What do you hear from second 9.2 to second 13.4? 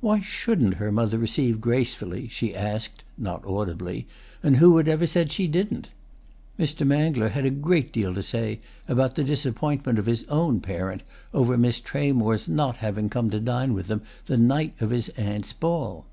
disappointment of his own parent over Miss Tramore's not having come to